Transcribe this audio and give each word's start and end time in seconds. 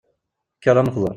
Kker 0.59 0.75
ad 0.77 0.83
nefteṛ. 0.85 1.09